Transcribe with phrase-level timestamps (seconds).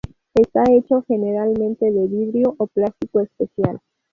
[0.33, 3.79] Está hecho generalmente de vidrio o plástico especial.